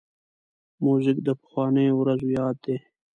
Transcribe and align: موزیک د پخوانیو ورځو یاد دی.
موزیک 0.83 1.17
د 1.23 1.29
پخوانیو 1.41 1.99
ورځو 2.01 2.27
یاد 2.37 2.55
دی. 2.65 2.77